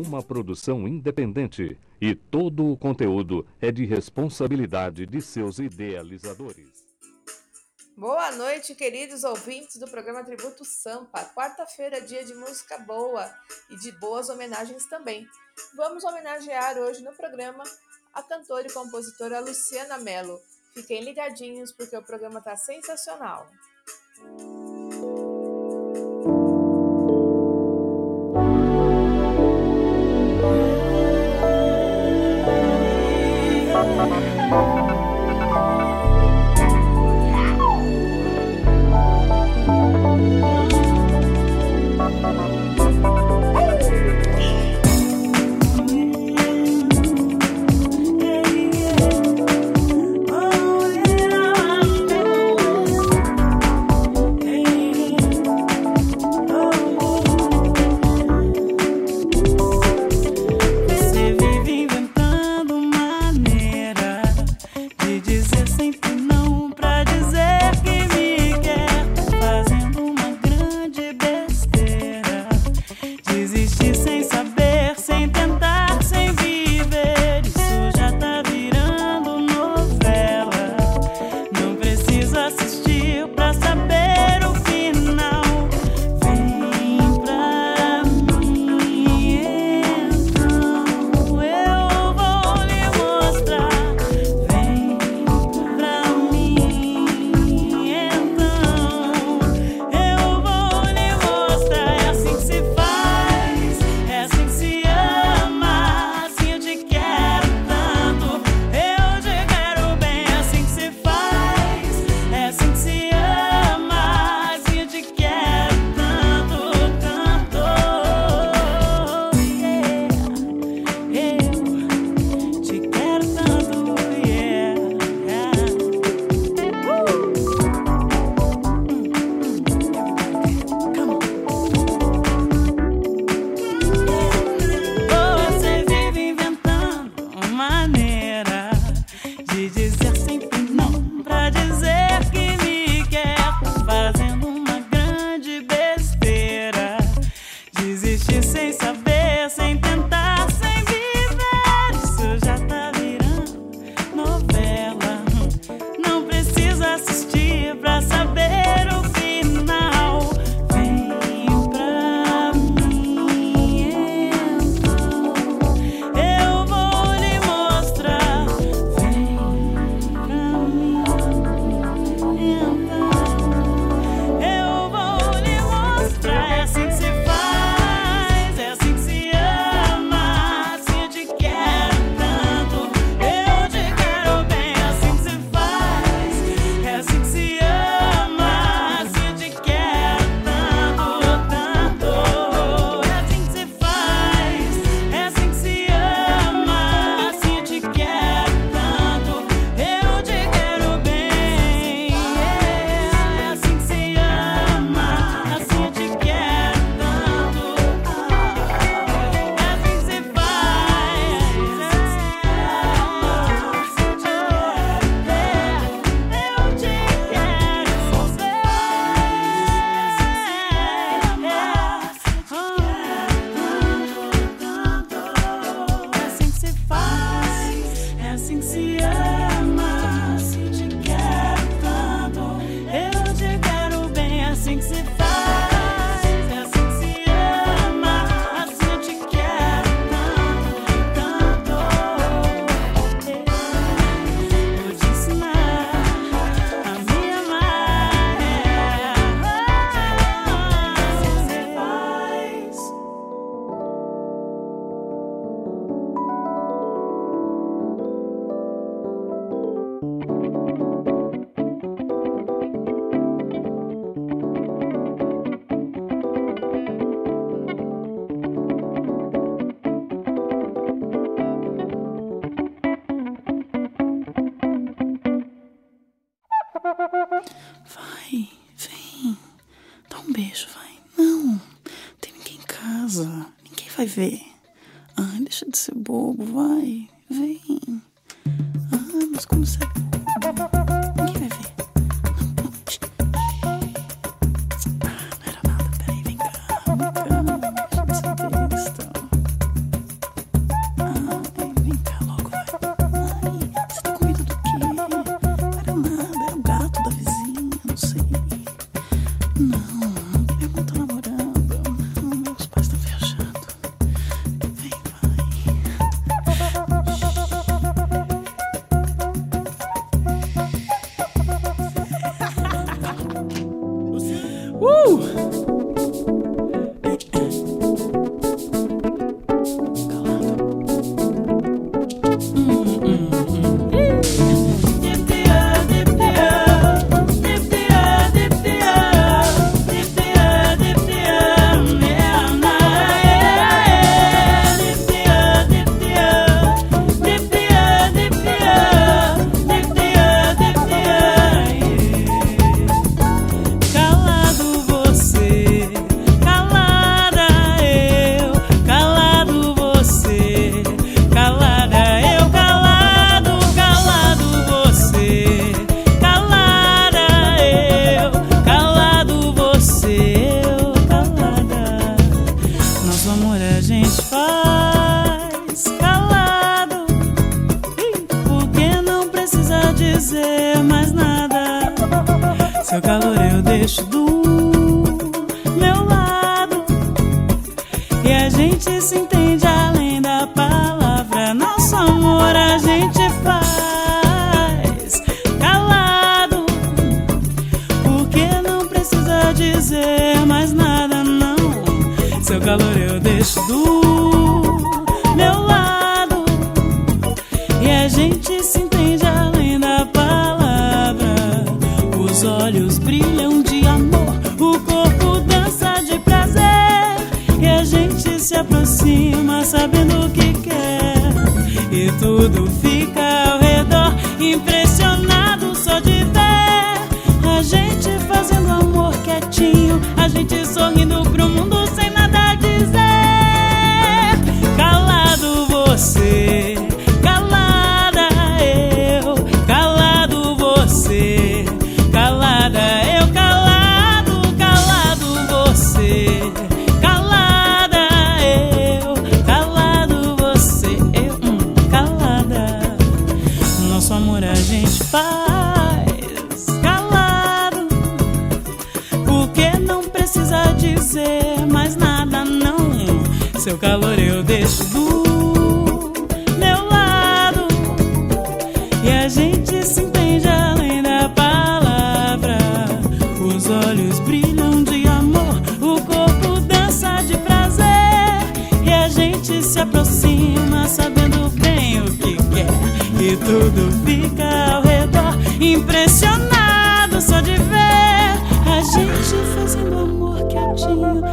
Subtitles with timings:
[0.00, 6.86] uma produção independente e todo o conteúdo é de responsabilidade de seus idealizadores.
[7.96, 11.24] Boa noite, queridos ouvintes do programa Tributo Sampa.
[11.34, 13.34] Quarta-feira, dia de música boa
[13.70, 15.26] e de boas homenagens também.
[15.74, 17.64] Vamos homenagear hoje no programa
[18.12, 20.38] a cantora e compositora Luciana Mello.
[20.74, 23.50] Fiquem ligadinhos porque o programa está sensacional.
[24.26, 24.75] desagradam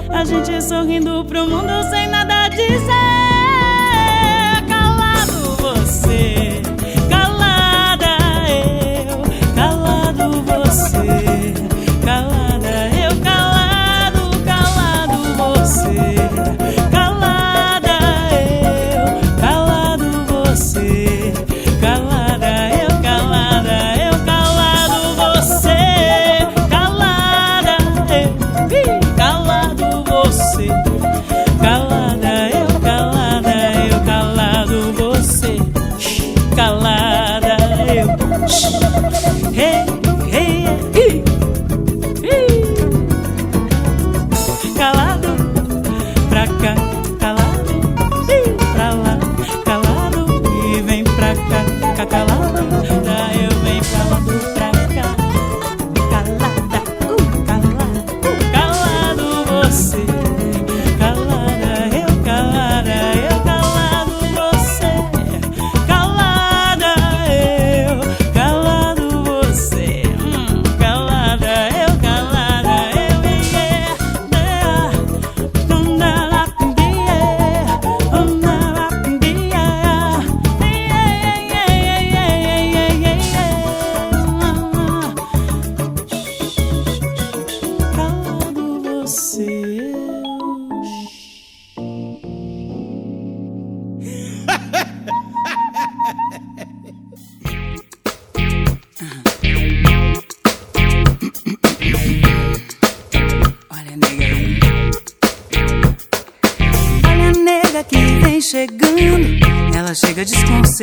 [0.09, 3.12] A gente sorrindo pro mundo sem nada dizer.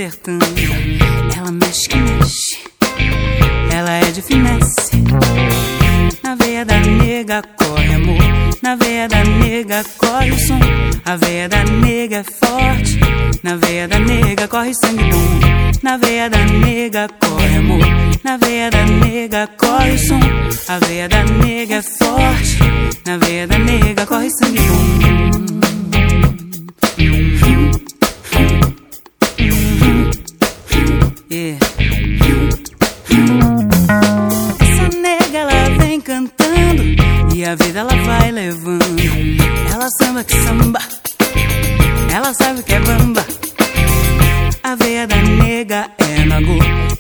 [0.01, 0.47] consertando.
[1.37, 2.59] Ela mexe que mexe,
[3.71, 4.97] ela é de finesse.
[6.23, 8.23] Na veia da nega corre amor,
[8.63, 10.59] na veia da nega corre o som.
[11.05, 12.99] A veia da nega é forte,
[13.43, 15.81] na veia da nega corre sangue bom.
[15.83, 17.87] Na veia da nega corre amor,
[18.25, 20.21] na veia da nega corre o som.
[20.69, 22.59] A veia da nega é forte,
[23.05, 25.31] na veia da nega corre sangue bom.
[31.33, 31.61] Yeah.
[34.59, 36.83] Essa nega ela vem cantando
[37.33, 39.01] e a vida ela vai levando.
[39.73, 40.81] Ela samba que samba,
[42.13, 43.25] ela sabe que é bamba.
[44.65, 45.89] A veia da nega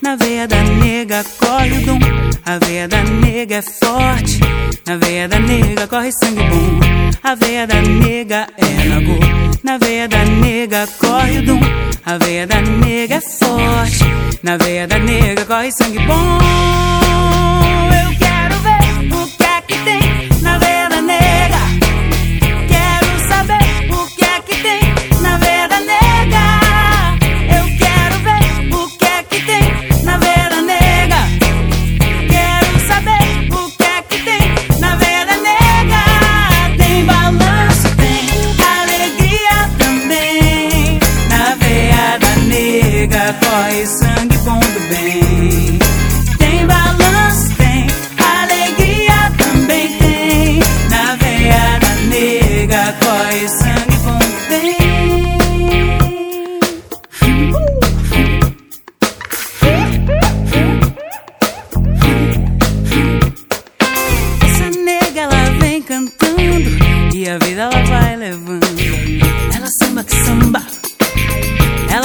[0.02, 1.98] na veia da nega corre o dom,
[2.46, 4.40] a veia da nega é forte.
[4.86, 6.80] Na veia da nega corre sangue bom,
[7.22, 9.18] a veia da nega é nagô.
[9.62, 11.60] Na veia da nega corre o dom,
[12.06, 14.04] a veia da nega é forte.
[14.42, 16.38] Na veia da nega corre sangue bom.
[18.02, 20.29] Eu quero ver o que é que tem.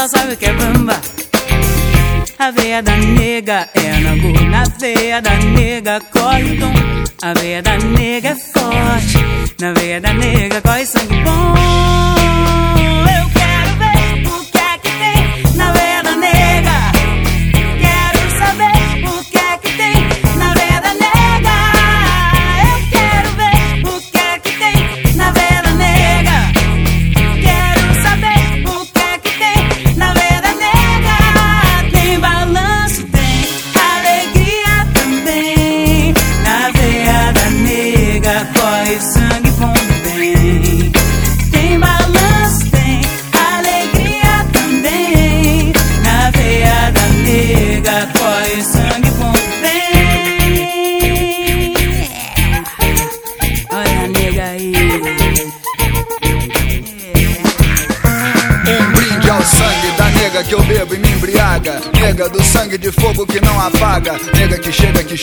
[0.08, 1.02] sabe o que é bamba.
[2.38, 6.74] A veia da nega é na go na veia da nega corre o tom.
[7.22, 9.18] A veia da nega é forte,
[9.60, 12.75] na veia da nega corre sangue bom.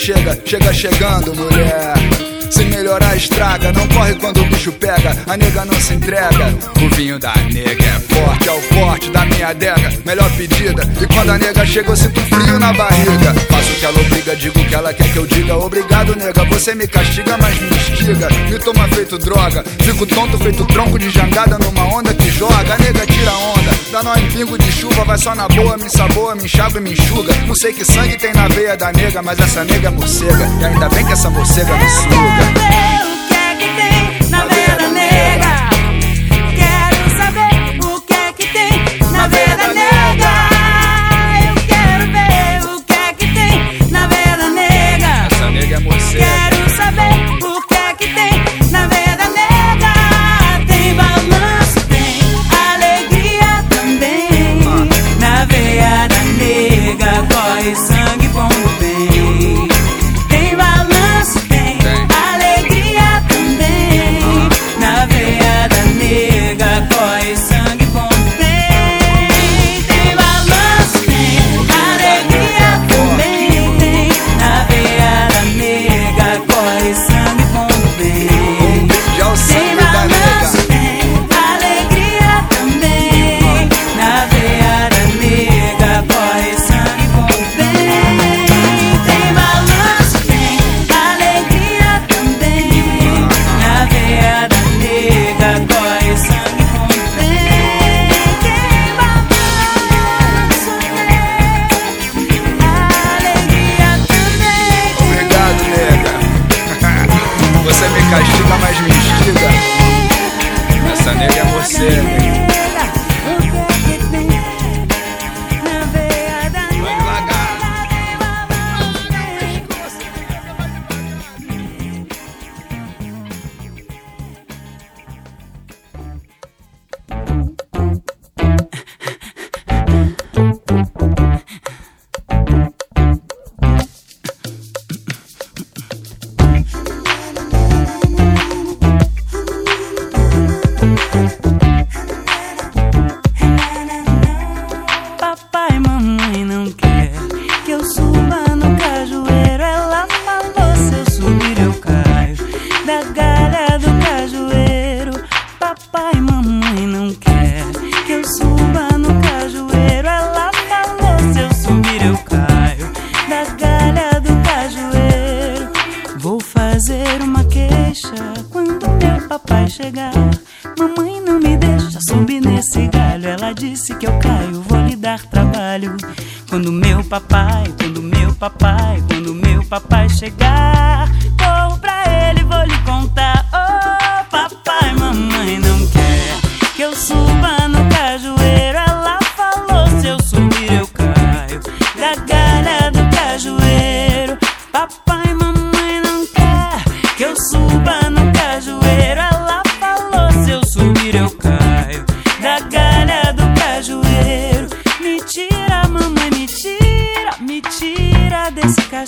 [0.03, 1.95] Chega, chega chegando, mulher.
[2.51, 3.71] Se melhorar, estraga.
[3.71, 5.02] Não corre quando o bicho pega
[5.33, 6.55] a nega não se entrega.
[6.77, 10.83] O vinho da nega é forte, é o forte da minha adega, melhor pedida.
[11.01, 13.33] E quando a nega chega, eu sinto frio na barriga.
[13.51, 15.57] Faço o que ela obriga, digo o que ela quer que eu diga.
[15.57, 18.29] Obrigado, nega, você me castiga, mas me instiga.
[18.51, 22.75] Me toma feito droga, fico tonto feito tronco de jangada numa onda que joga.
[22.75, 25.89] A nega tira onda, dá nó em pingo de chuva, vai só na boa, me
[25.89, 27.35] saboa, me enxaga e me enxuga.
[27.47, 30.47] Não sei que sangue tem na veia da nega, mas essa nega é morcega.
[30.61, 32.92] E ainda bem que essa morcega me suga.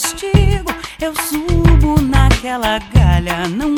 [0.04, 0.74] castigo.
[1.00, 3.74] Eu subo naquela galha, não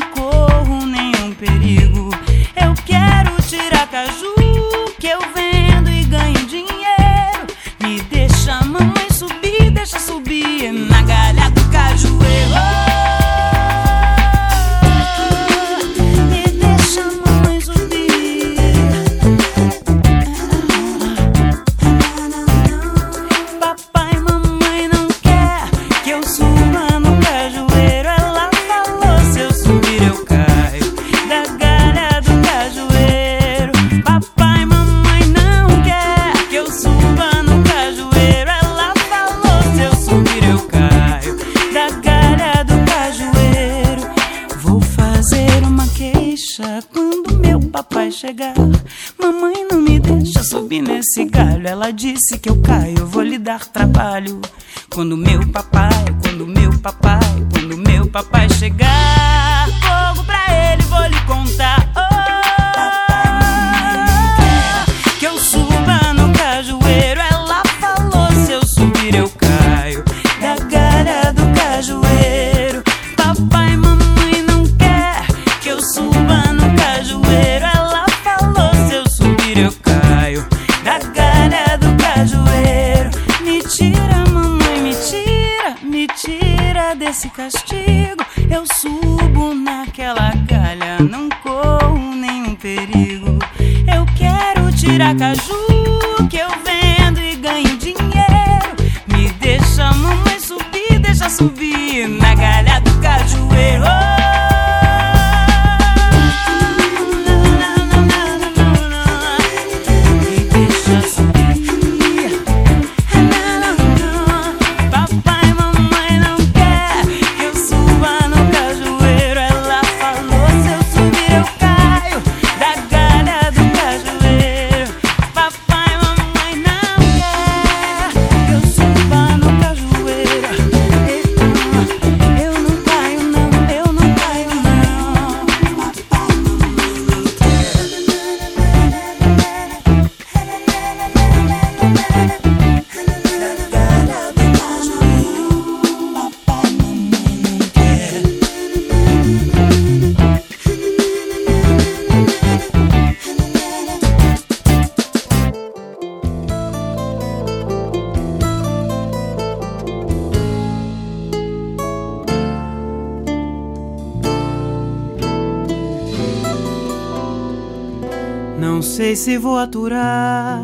[169.27, 170.63] se vou aturar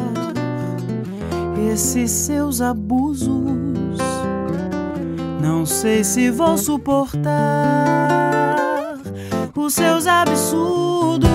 [1.73, 3.99] esses seus abusos.
[5.41, 7.25] Não sei se vou suportar
[9.57, 11.32] os seus absurdos.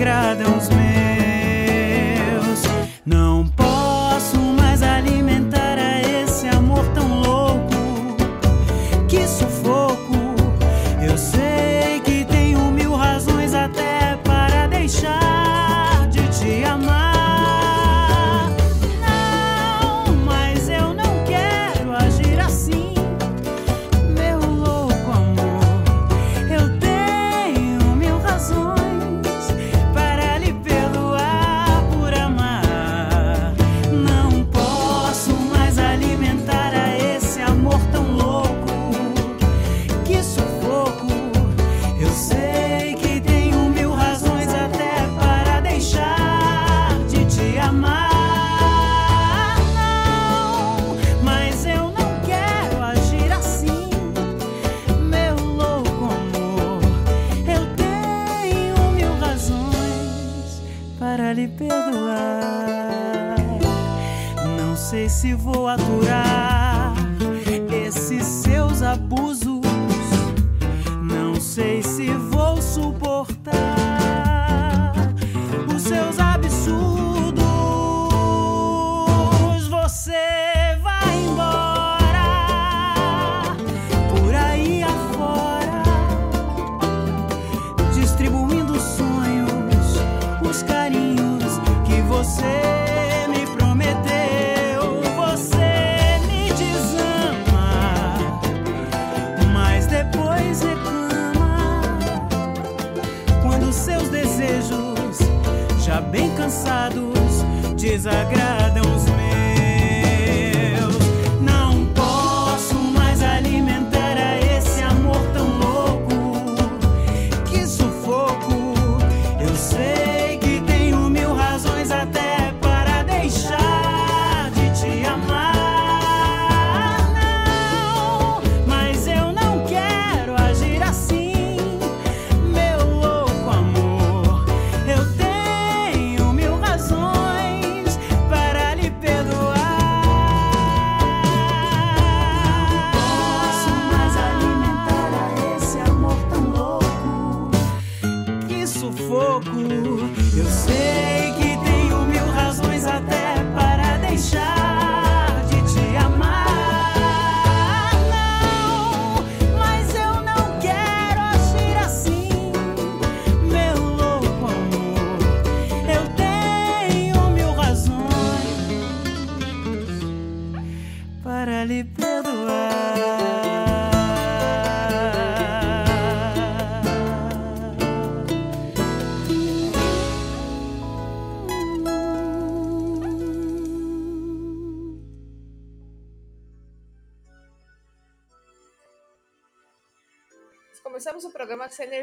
[0.00, 0.39] sagrada.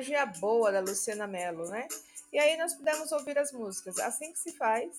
[0.07, 1.87] Energia boa da Luciana Mello, né?
[2.31, 4.95] E aí nós pudemos ouvir as músicas Assim que se faz,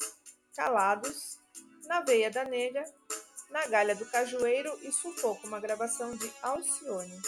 [0.55, 1.39] Calados,
[1.87, 2.85] Na Veia da Negra,
[3.51, 7.21] Na Galha do Cajueiro e Sufoco, uma gravação de Alcione.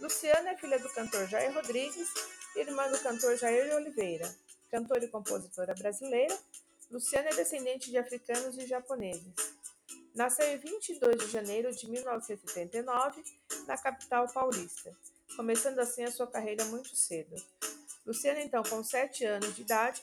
[0.00, 2.08] Luciana é filha do cantor Jair Rodrigues
[2.56, 4.28] e irmã do cantor Jair Oliveira.
[4.70, 6.36] Cantora e compositora brasileira,
[6.90, 9.32] Luciana é descendente de africanos e japoneses.
[10.14, 13.22] Nasceu em 22 de janeiro de 1979,
[13.66, 14.92] na capital paulista,
[15.36, 17.34] começando assim a sua carreira muito cedo.
[18.06, 20.02] Luciana, então, com 7 anos de idade,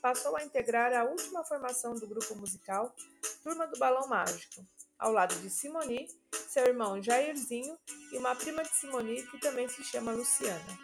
[0.00, 2.94] passou a integrar a última formação do grupo musical
[3.42, 4.66] Turma do Balão Mágico,
[4.98, 6.08] ao lado de Simoni,
[6.48, 7.78] seu irmão Jairzinho
[8.12, 10.78] e uma prima de Simoni que também se chama Luciana.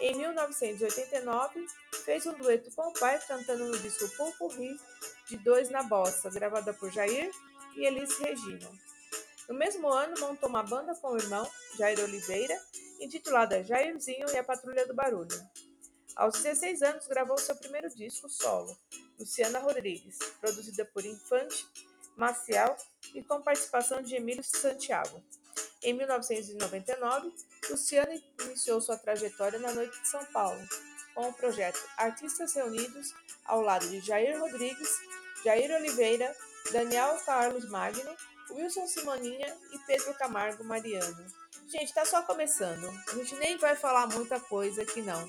[0.00, 1.66] Em 1989,
[2.04, 4.76] fez um dueto com o pai cantando no disco Pulpurri
[5.28, 7.30] de Dois na Bossa, gravada por Jair
[7.76, 8.70] e Elis Regina.
[9.48, 12.58] No mesmo ano, montou uma banda com o irmão, Jair Oliveira,
[12.98, 15.36] intitulada Jairzinho e a Patrulha do Barulho.
[16.16, 18.74] Aos 16 anos, gravou seu primeiro disco solo,
[19.18, 21.66] Luciana Rodrigues, produzida por Infante,
[22.16, 22.74] Maciel
[23.14, 25.22] e com participação de Emílio Santiago.
[25.82, 27.34] Em 1999,
[27.68, 30.60] Luciana iniciou sua trajetória na Noite de São Paulo,
[31.14, 33.12] com o projeto Artistas Reunidos,
[33.44, 34.88] ao lado de Jair Rodrigues,
[35.44, 36.34] Jair Oliveira,
[36.72, 38.16] Daniel Carlos Magno,
[38.50, 41.26] Wilson Simoninha e Pedro Camargo Mariano.
[41.68, 42.88] Gente, tá só começando.
[43.08, 45.28] A gente nem vai falar muita coisa aqui não.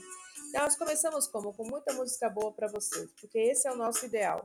[0.49, 1.53] Então, nós começamos como?
[1.53, 4.43] Com muita música boa para vocês, porque esse é o nosso ideal.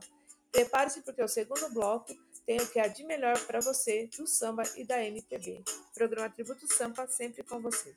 [0.51, 2.13] Prepare-se porque o segundo bloco
[2.45, 5.63] tem o que há de melhor para você do samba e da MPB.
[5.93, 7.95] Programa Tributo Sampa sempre com vocês.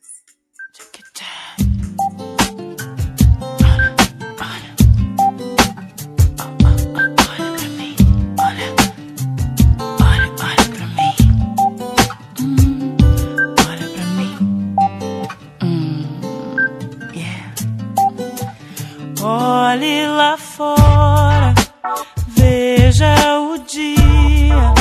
[19.85, 21.53] Olhe lá fora,
[22.29, 24.73] veja o dia.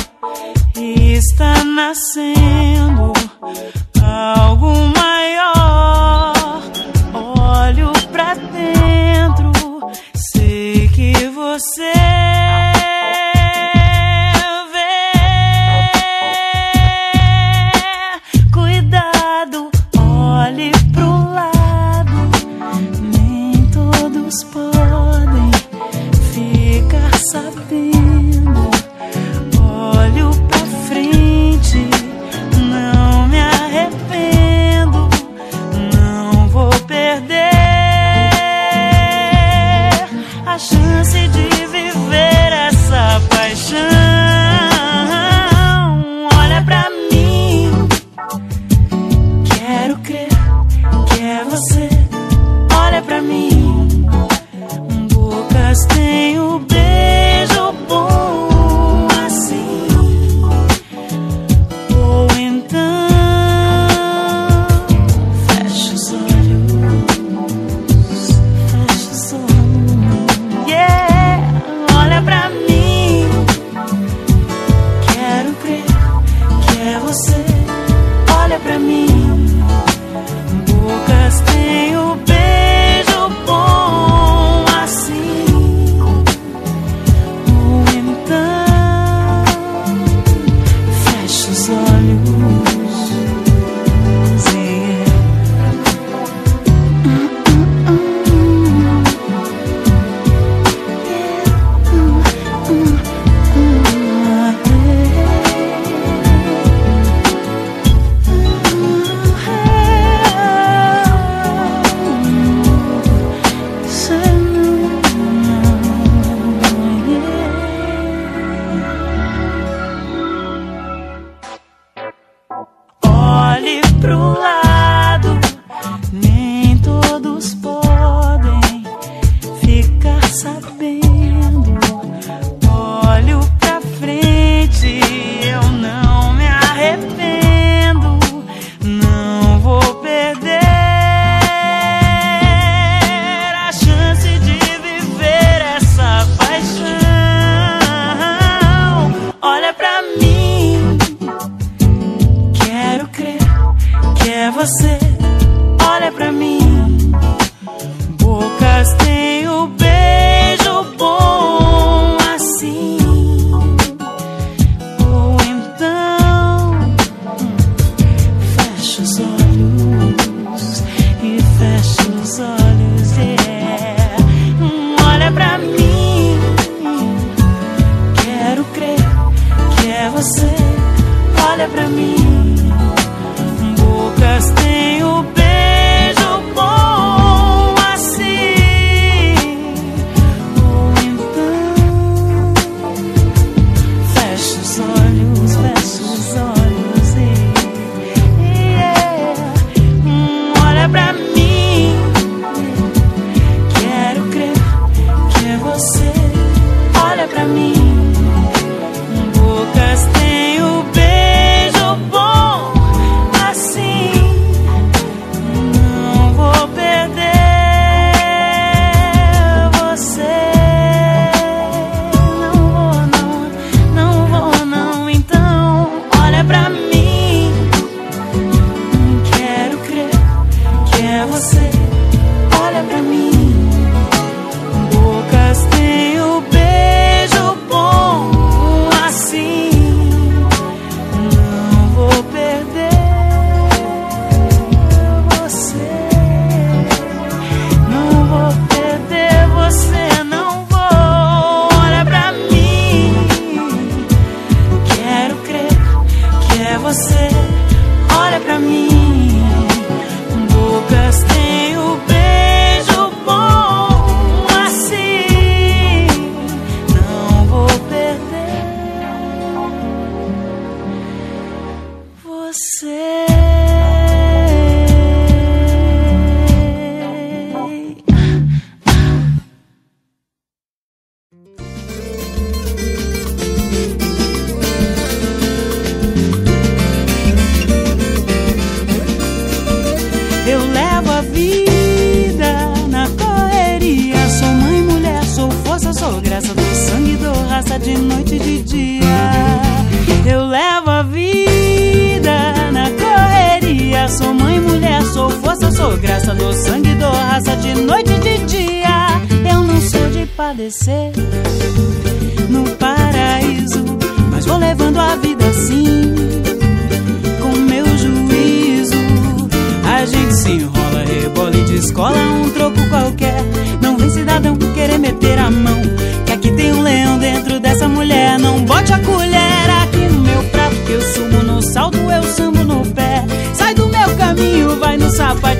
[0.74, 3.12] Está nascendo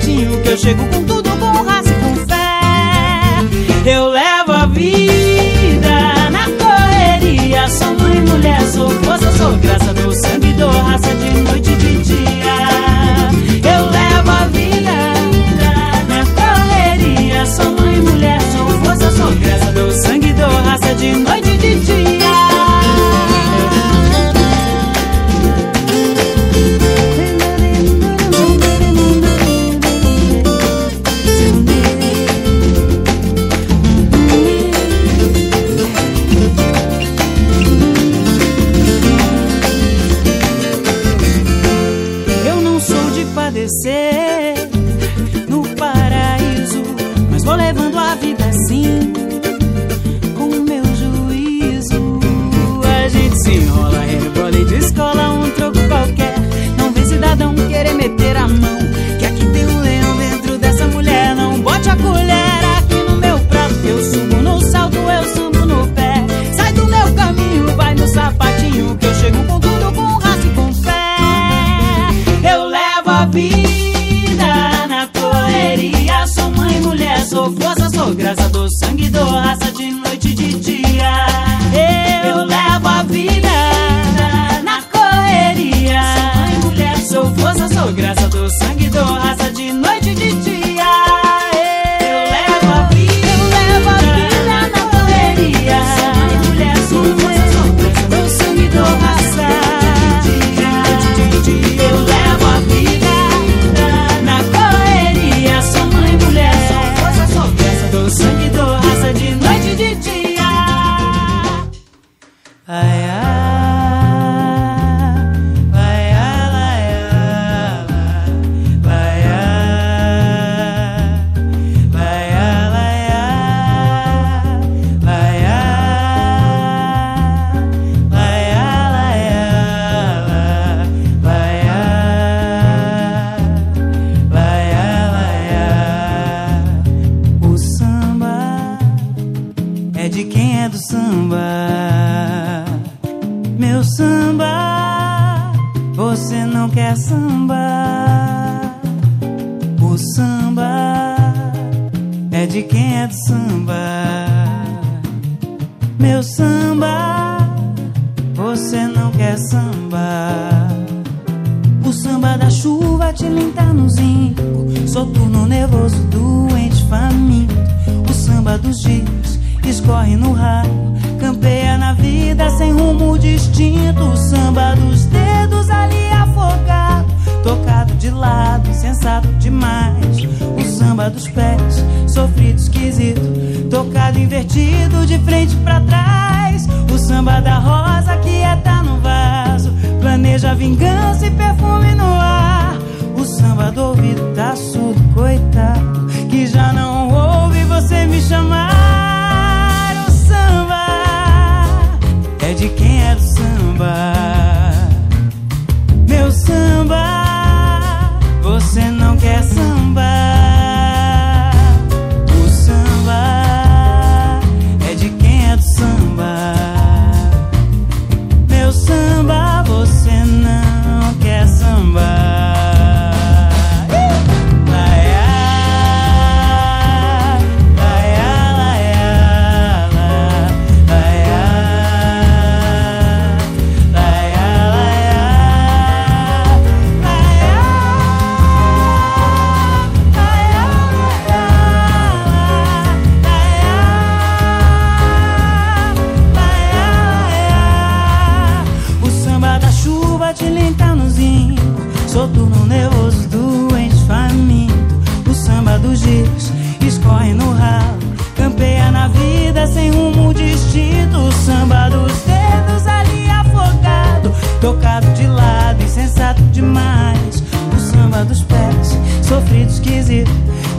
[0.05, 0.69] força,
[1.07, 1.24] sou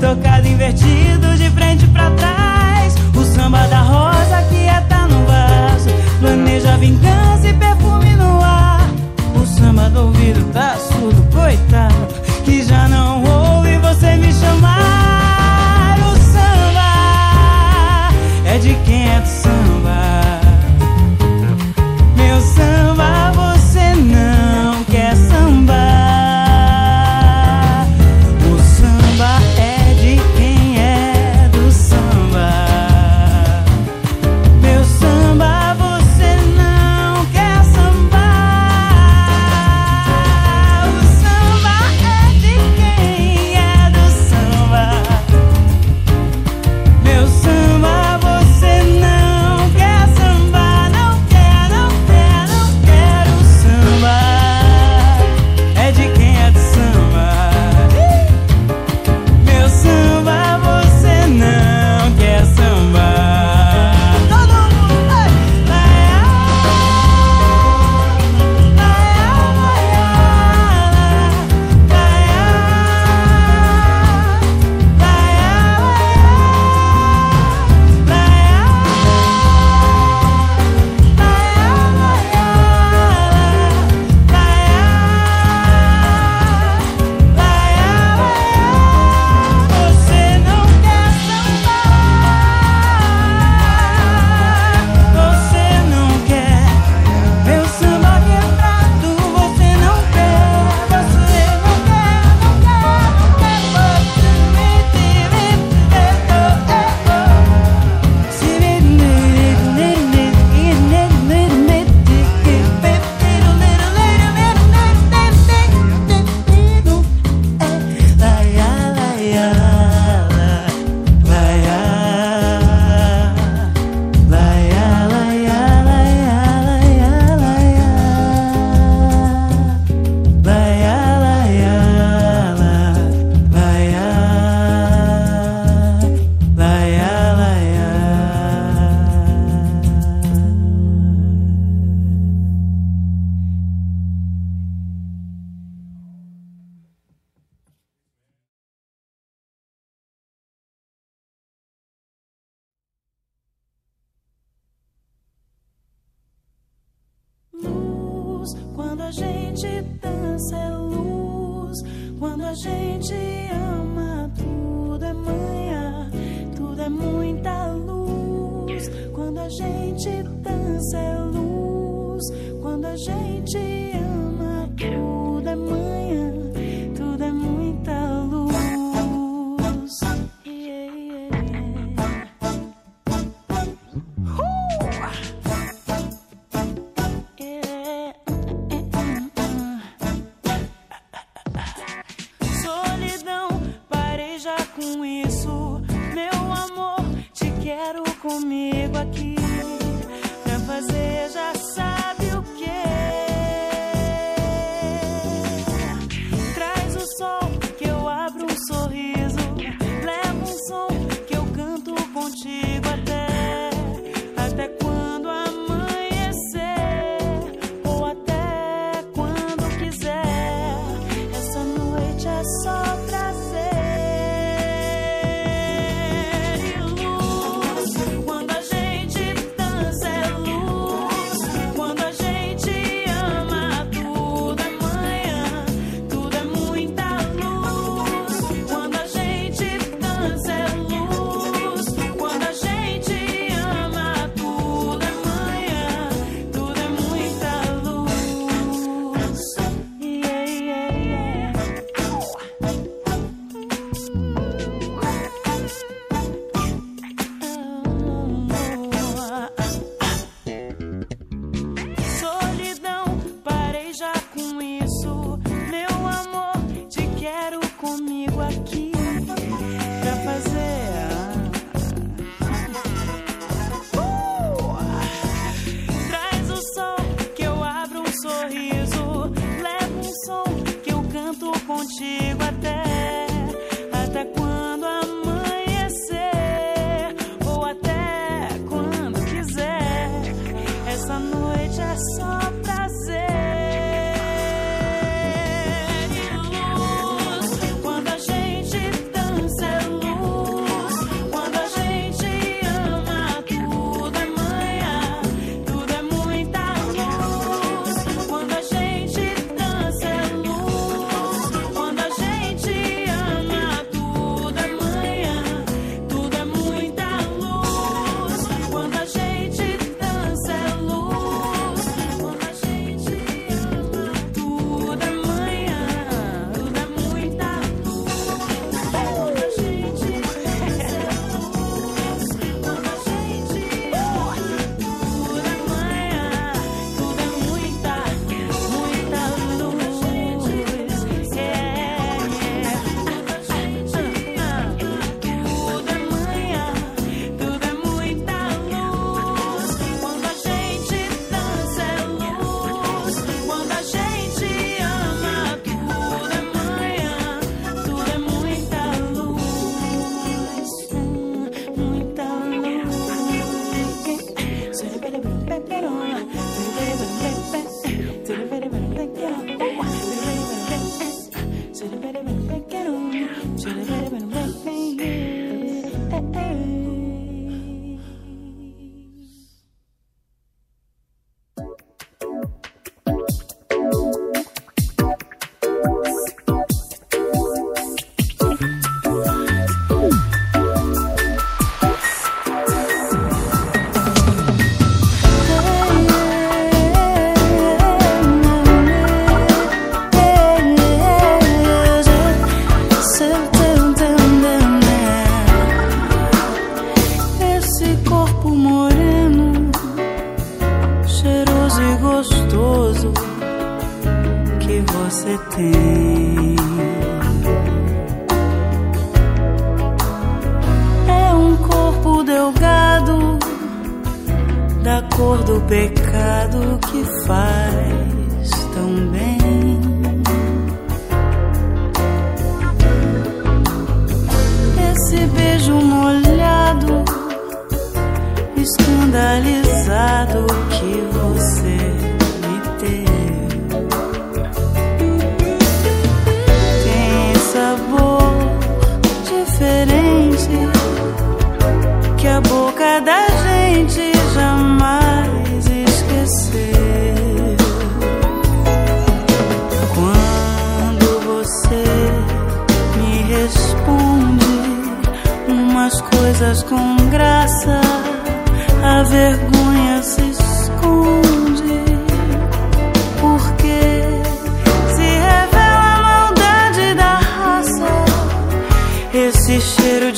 [0.01, 0.47] Tocado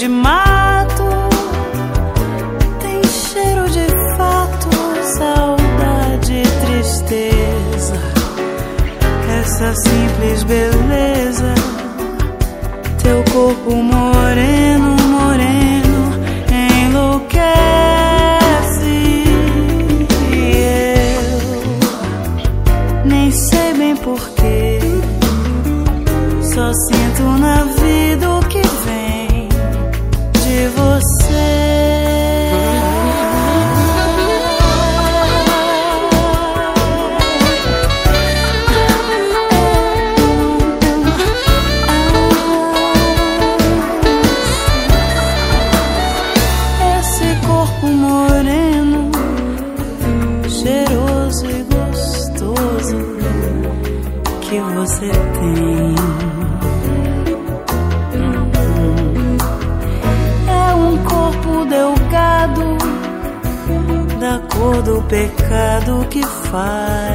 [0.08, 1.04] de mato.
[2.80, 3.86] Tem cheiro de
[4.16, 4.68] fato,
[5.18, 7.94] saudade e tristeza.
[9.40, 11.54] Essa simples beleza,
[13.02, 14.77] teu corpo moreno,
[66.50, 67.07] pecado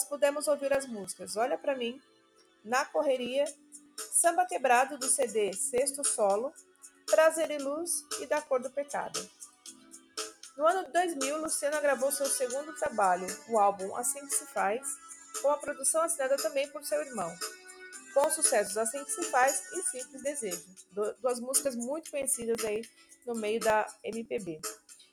[0.00, 2.00] nós pudemos ouvir as músicas Olha Pra Mim,
[2.64, 3.44] Na Correria,
[4.12, 6.54] Samba Quebrado do CD Sexto Solo,
[7.04, 9.20] Prazer e Luz e Da Cor do Pecado.
[10.56, 14.80] No ano de 2000, Luciana gravou seu segundo trabalho, o álbum Assim Que Se Faz,
[15.42, 17.30] com a produção assinada também por seu irmão,
[18.14, 22.64] com os sucessos Assim Que Se Faz e Simples Desejo, du- duas músicas muito conhecidas
[22.64, 22.88] aí
[23.26, 24.62] no meio da MPB.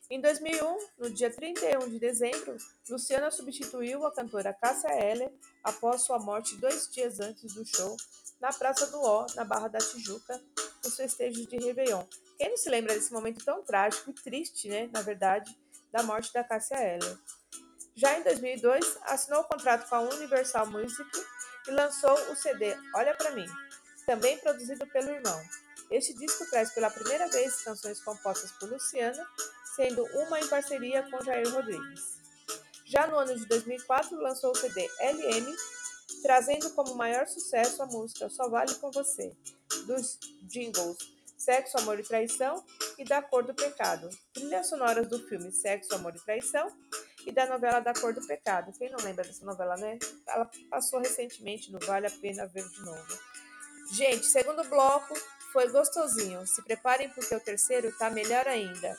[0.10, 2.56] Em 2001, no dia 31 de dezembro,
[2.90, 5.30] Luciana substituiu a cantora Cássia Eller
[5.62, 7.98] após sua morte dois dias antes do show
[8.40, 10.42] na Praça do Ó, na Barra da Tijuca,
[10.82, 12.06] nos festejos de Réveillon.
[12.38, 15.54] Quem não se lembra desse momento tão trágico e triste, né, na verdade,
[15.92, 17.18] da morte da Cássia Eller?
[17.94, 21.10] Já em 2002, assinou o contrato com a Universal Music
[21.68, 23.48] e lançou o CD Olha Pra Mim,
[24.06, 25.44] também produzido pelo irmão.
[25.92, 29.28] Este disco traz pela primeira vez canções compostas por Luciana,
[29.78, 32.18] sendo uma em parceria com Jair Rodrigues.
[32.84, 35.56] Já no ano de 2004, lançou o CD LM,
[36.24, 39.32] trazendo como maior sucesso a música Só Vale Com Você,
[39.86, 40.98] dos jingles
[41.38, 42.64] Sexo, Amor e Traição
[42.98, 46.68] e Da Cor do Pecado, trilhas sonoras do filme Sexo, Amor e Traição
[47.26, 48.74] e da novela Da Cor do Pecado.
[48.78, 50.00] Quem não lembra dessa novela, né?
[50.28, 53.20] Ela passou recentemente no Vale a Pena Ver de Novo.
[53.92, 55.14] Gente, segundo bloco
[55.54, 56.46] foi gostosinho.
[56.48, 58.98] Se preparem porque o terceiro tá melhor ainda.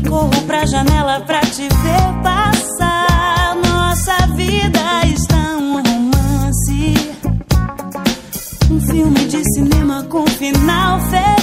[0.00, 3.56] e corro pra janela pra te ver passar.
[3.66, 6.94] Nossa vida está um romance,
[8.70, 11.39] um filme de cinema com final feliz.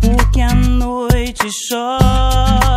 [0.00, 2.67] porque a noite chora.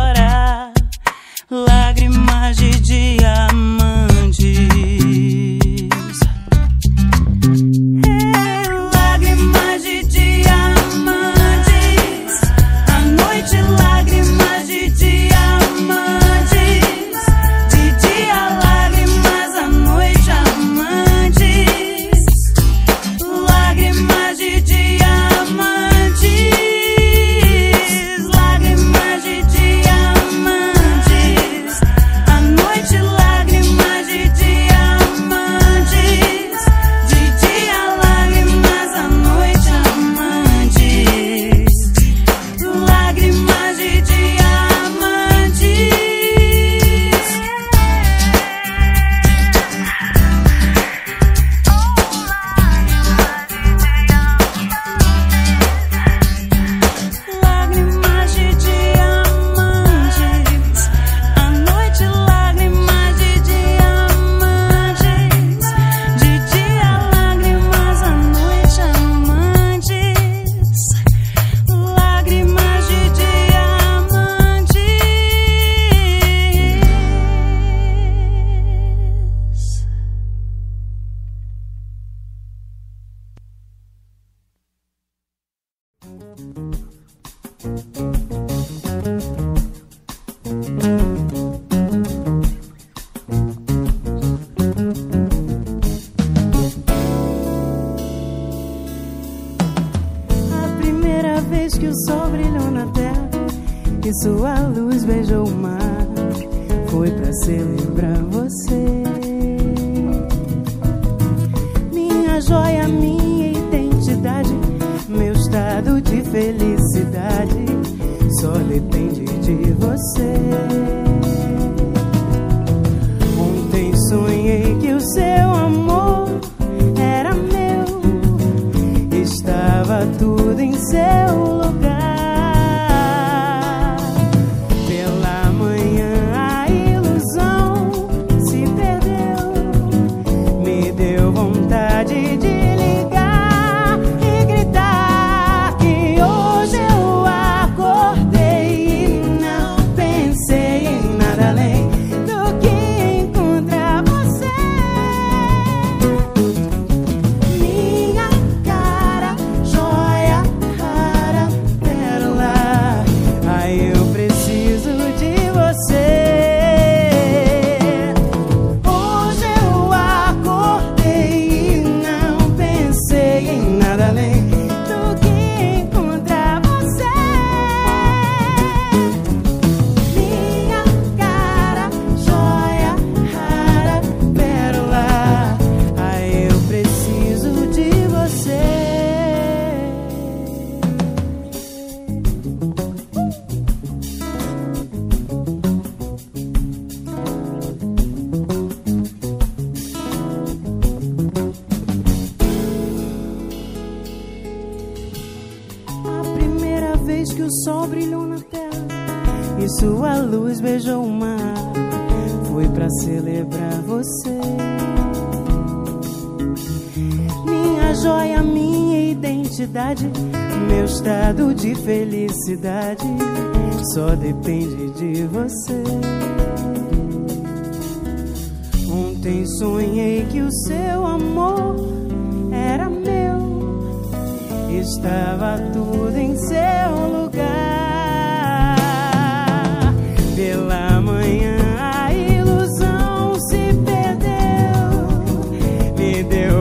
[120.22, 120.91] Você.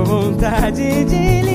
[0.04, 1.51] Vontade de ligar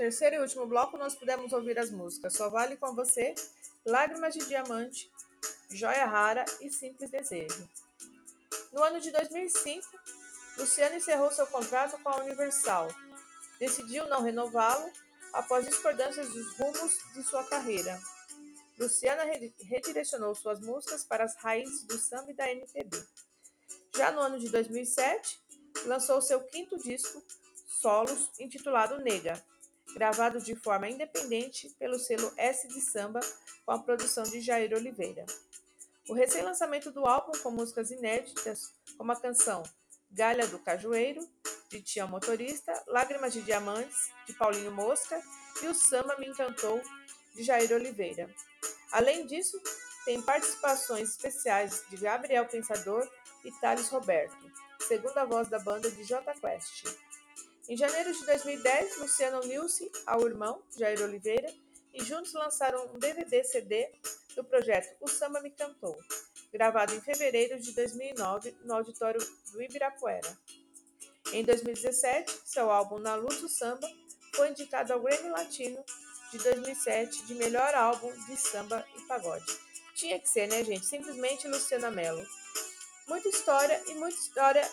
[0.00, 3.34] Terceiro e último bloco, nós pudemos ouvir as músicas Só Vale Com Você,
[3.84, 5.12] Lágrimas de Diamante,
[5.68, 7.68] Joia Rara e Simples Desejo.
[8.72, 9.86] No ano de 2005,
[10.56, 12.88] Luciano encerrou seu contrato com a Universal.
[13.58, 14.90] Decidiu não renová-lo
[15.34, 18.00] após discordâncias dos rumos de sua carreira.
[18.78, 23.04] Luciana re- redirecionou suas músicas para as raízes do samba e da MPB.
[23.94, 25.38] Já no ano de 2007,
[25.84, 27.22] lançou seu quinto disco,
[27.66, 29.44] Solos, intitulado Nega,
[29.94, 33.20] gravado de forma independente pelo selo S de Samba,
[33.64, 35.24] com a produção de Jair Oliveira.
[36.08, 39.62] O recém-lançamento do álbum com músicas inéditas, como a canção
[40.10, 41.20] Galha do Cajueiro,
[41.68, 45.20] de Tião Motorista, Lágrimas de Diamantes, de Paulinho Mosca,
[45.62, 46.82] e o Samba Me Encantou,
[47.34, 48.28] de Jair Oliveira.
[48.90, 49.60] Além disso,
[50.04, 53.08] tem participações especiais de Gabriel Pensador
[53.44, 56.86] e Thales Roberto, segunda voz da banda de J Quest.
[57.70, 61.54] Em janeiro de 2010, Luciano uniu-se ao irmão, Jair Oliveira,
[61.94, 63.92] e juntos lançaram um DVD-CD
[64.34, 65.96] do projeto O Samba Me Cantou,
[66.52, 69.20] gravado em fevereiro de 2009 no auditório
[69.52, 70.36] do Ibirapuera.
[71.32, 73.88] Em 2017, seu álbum Na Luz do Samba
[74.34, 75.84] foi indicado ao Grammy Latino
[76.32, 79.46] de 2007 de melhor álbum de samba e pagode.
[79.94, 80.84] Tinha que ser, né, gente?
[80.84, 82.26] Simplesmente Luciana Mello.
[83.06, 84.68] Muita história e muita história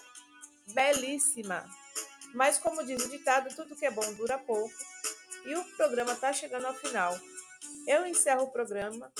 [0.73, 1.63] belíssima.
[2.33, 4.73] Mas, como diz o ditado, tudo que é bom dura pouco.
[5.45, 7.17] E o programa está chegando ao final.
[7.87, 9.11] Eu encerro o programa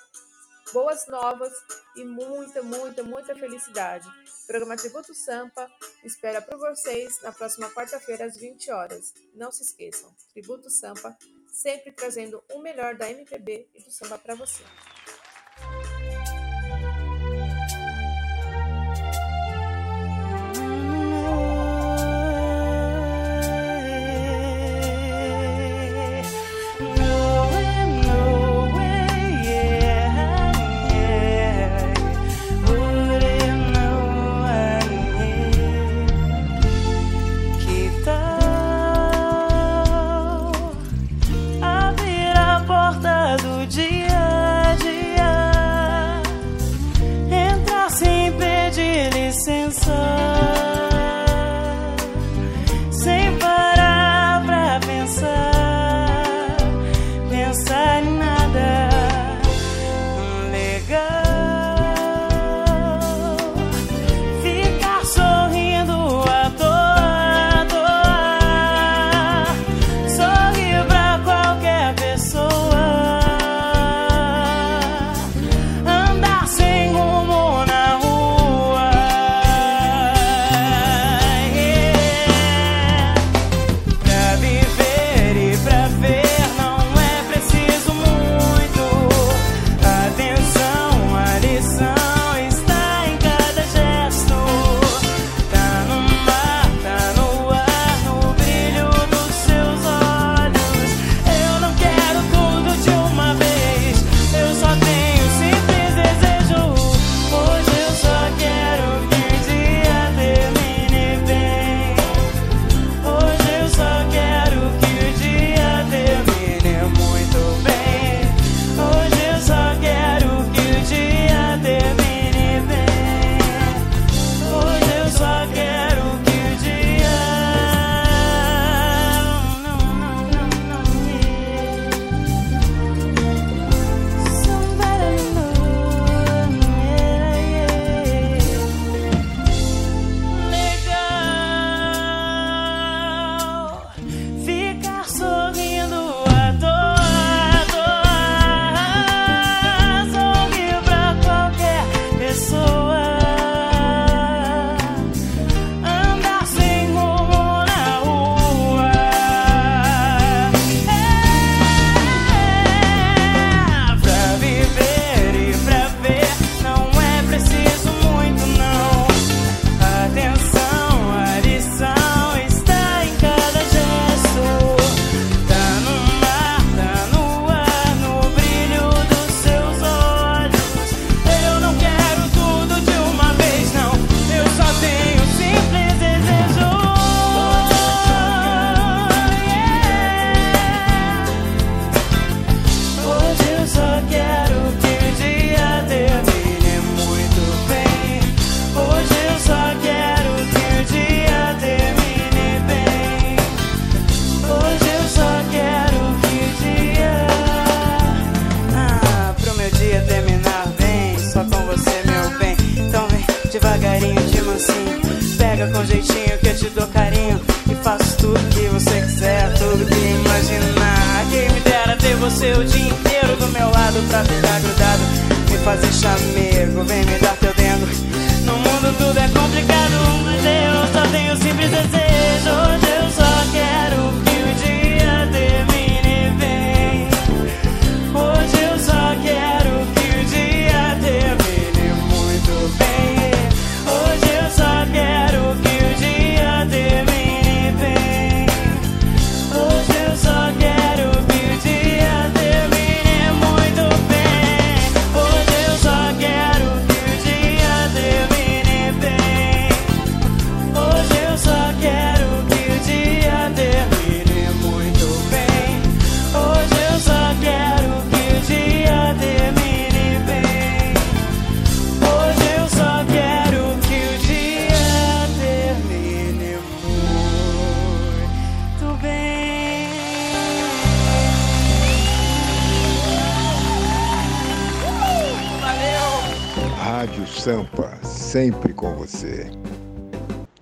[0.72, 1.52] boas novas
[1.96, 4.08] e muita, muita, muita felicidade.
[4.44, 5.70] O programa Tributo Sampa
[6.04, 9.14] espera por vocês na próxima quarta-feira às 20 horas.
[9.34, 11.18] Não se esqueçam, Tributo Sampa
[11.58, 14.64] sempre trazendo o melhor da MPB e do samba para você.